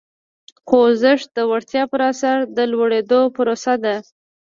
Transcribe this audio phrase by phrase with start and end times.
[0.67, 3.95] خوځښت د وړتیا پر اساس د لوړېدو پروسه ده.